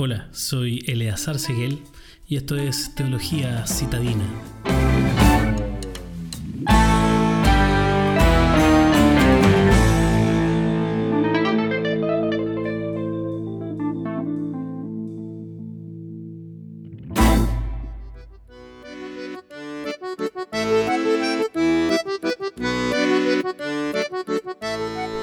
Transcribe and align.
Hola, 0.00 0.28
soy 0.30 0.84
Eleazar 0.86 1.40
Seguel 1.40 1.80
y 2.28 2.36
esto 2.36 2.54
es 2.54 2.94
Teología 2.94 3.66
Citadina. 3.66 4.24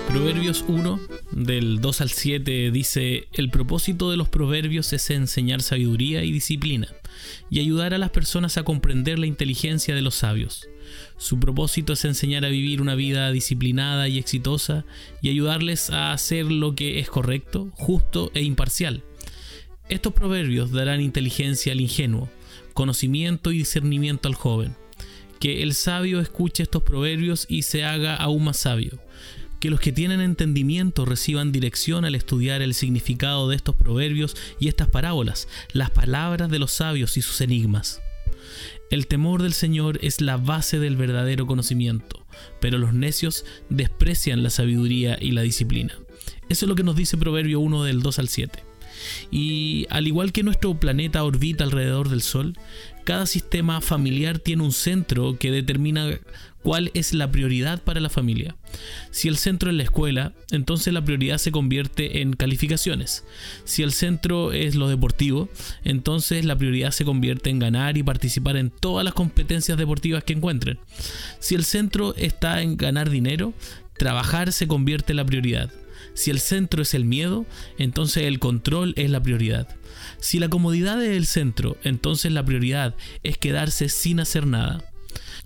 Proverbios 0.09 0.65
1, 0.67 0.99
del 1.35 1.81
2 1.81 2.01
al 2.01 2.09
7, 2.09 2.71
dice, 2.71 3.27
el 3.33 3.49
propósito 3.49 4.09
de 4.09 4.15
los 4.15 4.29
proverbios 4.29 4.93
es 4.93 5.09
enseñar 5.09 5.61
sabiduría 5.61 6.23
y 6.23 6.31
disciplina, 6.31 6.87
y 7.49 7.59
ayudar 7.59 7.93
a 7.93 7.97
las 7.97 8.09
personas 8.09 8.57
a 8.57 8.63
comprender 8.63 9.19
la 9.19 9.27
inteligencia 9.27 9.93
de 9.93 10.01
los 10.01 10.15
sabios. 10.15 10.69
Su 11.17 11.37
propósito 11.39 11.93
es 11.93 12.05
enseñar 12.05 12.45
a 12.45 12.49
vivir 12.49 12.81
una 12.81 12.95
vida 12.95 13.31
disciplinada 13.33 14.07
y 14.07 14.17
exitosa, 14.17 14.85
y 15.21 15.29
ayudarles 15.29 15.89
a 15.89 16.13
hacer 16.13 16.45
lo 16.45 16.73
que 16.73 16.99
es 16.99 17.09
correcto, 17.09 17.69
justo 17.73 18.31
e 18.33 18.41
imparcial. 18.41 19.03
Estos 19.89 20.13
proverbios 20.13 20.71
darán 20.71 21.01
inteligencia 21.01 21.73
al 21.73 21.81
ingenuo, 21.81 22.29
conocimiento 22.73 23.51
y 23.51 23.57
discernimiento 23.57 24.29
al 24.29 24.35
joven. 24.35 24.73
Que 25.41 25.63
el 25.63 25.73
sabio 25.73 26.21
escuche 26.21 26.63
estos 26.63 26.81
proverbios 26.83 27.45
y 27.49 27.63
se 27.63 27.83
haga 27.83 28.15
aún 28.15 28.45
más 28.45 28.57
sabio 28.57 29.04
que 29.65 29.71
los 29.71 29.79
que 29.79 29.91
tienen 29.91 30.21
entendimiento 30.21 31.05
reciban 31.05 31.51
dirección 31.51 32.05
al 32.05 32.13
estudiar 32.13 32.61
el 32.61 32.75
significado 32.75 33.49
de 33.49 33.55
estos 33.55 33.73
proverbios 33.73 34.37
y 34.59 34.67
estas 34.67 34.89
parábolas, 34.89 35.47
las 35.73 35.89
palabras 35.89 36.51
de 36.51 36.59
los 36.59 36.71
sabios 36.71 37.17
y 37.17 37.23
sus 37.23 37.41
enigmas. 37.41 37.99
El 38.91 39.07
temor 39.07 39.41
del 39.41 39.53
Señor 39.53 39.97
es 40.03 40.21
la 40.21 40.37
base 40.37 40.77
del 40.77 40.97
verdadero 40.97 41.47
conocimiento, 41.47 42.27
pero 42.61 42.77
los 42.77 42.93
necios 42.93 43.43
desprecian 43.71 44.43
la 44.43 44.51
sabiduría 44.51 45.17
y 45.19 45.31
la 45.31 45.41
disciplina. 45.41 45.97
Eso 46.47 46.65
es 46.65 46.69
lo 46.69 46.75
que 46.75 46.83
nos 46.83 46.95
dice 46.95 47.17
Proverbio 47.17 47.59
1 47.59 47.85
del 47.85 48.03
2 48.03 48.19
al 48.19 48.29
7. 48.29 48.63
Y 49.31 49.87
al 49.89 50.05
igual 50.05 50.31
que 50.31 50.43
nuestro 50.43 50.79
planeta 50.79 51.23
orbita 51.23 51.63
alrededor 51.63 52.09
del 52.09 52.21
Sol, 52.21 52.53
cada 53.05 53.25
sistema 53.27 53.79
familiar 53.79 54.39
tiene 54.39 54.63
un 54.63 54.73
centro 54.73 55.37
que 55.39 55.51
determina 55.51 56.19
cuál 56.63 56.89
es 56.95 57.13
la 57.13 57.29
prioridad 57.31 57.83
para 57.83 57.99
la 57.99 58.09
familia. 58.09 58.55
Si 59.11 59.27
el 59.27 59.37
centro 59.37 59.69
es 59.69 59.75
la 59.75 59.83
escuela, 59.83 60.33
entonces 60.49 60.91
la 60.91 61.05
prioridad 61.05 61.37
se 61.37 61.51
convierte 61.51 62.21
en 62.21 62.33
calificaciones. 62.33 63.23
Si 63.63 63.83
el 63.83 63.93
centro 63.93 64.51
es 64.51 64.73
lo 64.73 64.89
deportivo, 64.89 65.47
entonces 65.83 66.43
la 66.43 66.57
prioridad 66.57 66.89
se 66.89 67.05
convierte 67.05 67.51
en 67.51 67.59
ganar 67.59 67.97
y 67.97 68.03
participar 68.03 68.57
en 68.57 68.71
todas 68.71 69.05
las 69.05 69.13
competencias 69.13 69.77
deportivas 69.77 70.23
que 70.23 70.33
encuentren. 70.33 70.79
Si 71.39 71.53
el 71.53 71.63
centro 71.63 72.15
está 72.15 72.63
en 72.63 72.75
ganar 72.75 73.11
dinero, 73.11 73.53
trabajar 73.99 74.51
se 74.51 74.67
convierte 74.67 75.13
en 75.13 75.17
la 75.17 75.25
prioridad. 75.25 75.71
Si 76.13 76.31
el 76.31 76.39
centro 76.39 76.81
es 76.81 76.93
el 76.93 77.05
miedo, 77.05 77.45
entonces 77.77 78.23
el 78.23 78.39
control 78.39 78.93
es 78.97 79.09
la 79.09 79.21
prioridad. 79.21 79.67
Si 80.19 80.39
la 80.39 80.49
comodidad 80.49 81.03
es 81.03 81.15
el 81.15 81.25
centro, 81.25 81.77
entonces 81.83 82.31
la 82.31 82.45
prioridad 82.45 82.95
es 83.23 83.37
quedarse 83.37 83.89
sin 83.89 84.19
hacer 84.19 84.45
nada. 84.47 84.91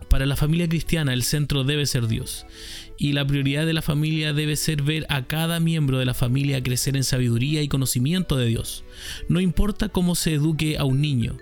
Para 0.09 0.25
la 0.25 0.36
familia 0.36 0.67
cristiana 0.67 1.14
el 1.14 1.23
centro 1.23 1.64
debe 1.64 1.86
ser 1.86 2.08
Dios. 2.08 2.45
Y 2.97 3.14
la 3.14 3.25
prioridad 3.25 3.66
de 3.66 3.73
la 3.73 3.81
familia 3.81 4.33
debe 4.33 4.55
ser 4.55 4.81
ver 4.81 5.05
a 5.09 5.25
cada 5.25 5.59
miembro 5.59 6.00
de 6.00 6.05
la 6.05 6.14
familia 6.14 6.64
crecer 6.64 6.97
en 6.97 7.03
sabiduría 7.03 7.61
y 7.61 7.67
conocimiento 7.67 8.36
de 8.36 8.47
Dios. 8.47 8.83
No 9.27 9.39
importa 9.39 9.89
cómo 9.89 10.16
se 10.16 10.33
eduque 10.33 10.77
a 10.77 10.83
un 10.83 11.00
niño, 11.00 11.38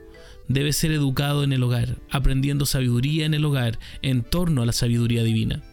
debe 0.47 0.73
ser 0.73 0.91
educado 0.91 1.43
en 1.43 1.53
el 1.53 1.63
hogar, 1.63 1.97
aprendiendo 2.09 2.65
sabiduría 2.65 3.25
en 3.25 3.33
el 3.33 3.45
hogar 3.45 3.79
en 4.01 4.23
torno 4.23 4.61
a 4.61 4.65
la 4.65 4.73
sabiduría 4.73 5.23
divina. 5.23 5.63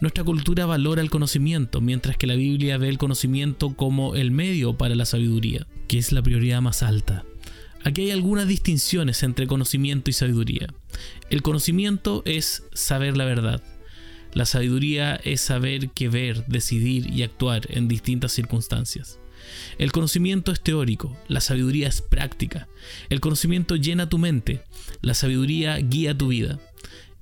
Nuestra 0.00 0.22
cultura 0.22 0.64
valora 0.64 1.02
el 1.02 1.10
conocimiento, 1.10 1.80
mientras 1.80 2.16
que 2.16 2.28
la 2.28 2.36
Biblia 2.36 2.78
ve 2.78 2.88
el 2.88 2.98
conocimiento 2.98 3.74
como 3.74 4.14
el 4.14 4.30
medio 4.30 4.76
para 4.76 4.94
la 4.94 5.04
sabiduría, 5.04 5.66
que 5.88 5.98
es 5.98 6.12
la 6.12 6.22
prioridad 6.22 6.60
más 6.60 6.84
alta. 6.84 7.24
Aquí 7.82 8.02
hay 8.02 8.10
algunas 8.12 8.46
distinciones 8.46 9.24
entre 9.24 9.48
conocimiento 9.48 10.08
y 10.08 10.12
sabiduría. 10.12 10.68
El 11.30 11.42
conocimiento 11.42 12.22
es 12.26 12.62
saber 12.72 13.16
la 13.16 13.24
verdad. 13.24 13.62
La 14.34 14.46
sabiduría 14.46 15.16
es 15.16 15.40
saber 15.40 15.90
qué 15.90 16.08
ver, 16.08 16.46
decidir 16.46 17.10
y 17.12 17.24
actuar 17.24 17.66
en 17.70 17.88
distintas 17.88 18.32
circunstancias. 18.32 19.18
El 19.78 19.90
conocimiento 19.90 20.52
es 20.52 20.60
teórico, 20.60 21.16
la 21.26 21.40
sabiduría 21.40 21.88
es 21.88 22.02
práctica. 22.02 22.68
El 23.08 23.20
conocimiento 23.20 23.74
llena 23.74 24.08
tu 24.08 24.18
mente, 24.18 24.62
la 25.00 25.14
sabiduría 25.14 25.76
guía 25.78 26.16
tu 26.16 26.28
vida. 26.28 26.60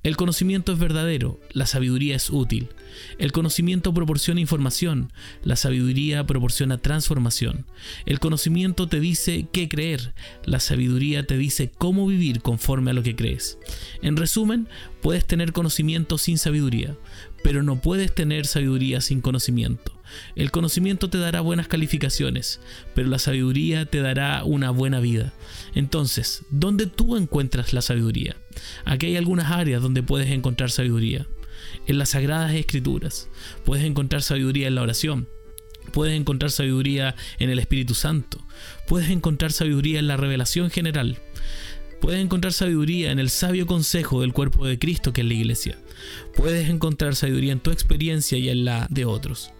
El 0.07 0.15
conocimiento 0.15 0.71
es 0.71 0.79
verdadero, 0.79 1.37
la 1.51 1.65
sabiduría 1.65 2.15
es 2.15 2.29
útil. 2.29 2.69
El 3.17 3.33
conocimiento 3.33 3.93
proporciona 3.93 4.39
información, 4.39 5.11
la 5.43 5.57
sabiduría 5.57 6.25
proporciona 6.25 6.77
transformación. 6.77 7.65
El 8.05 8.21
conocimiento 8.21 8.87
te 8.87 9.01
dice 9.01 9.49
qué 9.51 9.67
creer, 9.67 10.13
la 10.45 10.61
sabiduría 10.61 11.27
te 11.27 11.37
dice 11.37 11.69
cómo 11.77 12.07
vivir 12.07 12.41
conforme 12.41 12.91
a 12.91 12.93
lo 12.93 13.03
que 13.03 13.17
crees. 13.17 13.59
En 14.01 14.15
resumen, 14.15 14.69
puedes 15.01 15.27
tener 15.27 15.51
conocimiento 15.51 16.17
sin 16.17 16.37
sabiduría, 16.37 16.95
pero 17.43 17.63
no 17.63 17.81
puedes 17.81 18.13
tener 18.13 18.45
sabiduría 18.45 19.01
sin 19.01 19.21
conocimiento. 19.21 19.93
El 20.35 20.51
conocimiento 20.51 21.09
te 21.09 21.17
dará 21.17 21.41
buenas 21.41 21.67
calificaciones, 21.67 22.59
pero 22.95 23.09
la 23.09 23.19
sabiduría 23.19 23.85
te 23.85 24.01
dará 24.01 24.43
una 24.43 24.71
buena 24.71 24.99
vida. 24.99 25.33
Entonces, 25.75 26.43
¿dónde 26.49 26.87
tú 26.87 27.17
encuentras 27.17 27.73
la 27.73 27.81
sabiduría? 27.81 28.37
Aquí 28.85 29.07
hay 29.07 29.17
algunas 29.17 29.51
áreas 29.51 29.81
donde 29.81 30.03
puedes 30.03 30.29
encontrar 30.31 30.71
sabiduría. 30.71 31.27
En 31.87 31.97
las 31.97 32.09
sagradas 32.09 32.53
escrituras. 32.53 33.29
Puedes 33.65 33.85
encontrar 33.85 34.21
sabiduría 34.21 34.67
en 34.67 34.75
la 34.75 34.81
oración. 34.81 35.27
Puedes 35.91 36.19
encontrar 36.19 36.51
sabiduría 36.51 37.15
en 37.39 37.49
el 37.49 37.59
Espíritu 37.59 37.93
Santo. 37.93 38.45
Puedes 38.87 39.09
encontrar 39.09 39.51
sabiduría 39.51 39.99
en 39.99 40.07
la 40.07 40.17
revelación 40.17 40.69
general. 40.69 41.17
Puedes 41.99 42.23
encontrar 42.23 42.53
sabiduría 42.53 43.11
en 43.11 43.19
el 43.19 43.29
sabio 43.29 43.65
consejo 43.65 44.21
del 44.21 44.33
cuerpo 44.33 44.65
de 44.65 44.77
Cristo 44.77 45.13
que 45.13 45.21
es 45.21 45.27
la 45.27 45.33
iglesia. 45.33 45.77
Puedes 46.35 46.69
encontrar 46.69 47.15
sabiduría 47.15 47.53
en 47.53 47.59
tu 47.59 47.71
experiencia 47.71 48.37
y 48.37 48.49
en 48.49 48.65
la 48.65 48.87
de 48.89 49.05
otros. 49.05 49.51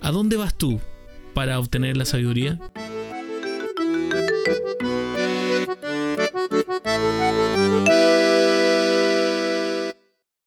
¿A 0.00 0.10
dónde 0.10 0.36
vas 0.36 0.56
tú 0.56 0.80
para 1.34 1.58
obtener 1.58 1.96
la 1.96 2.04
sabiduría? 2.04 2.58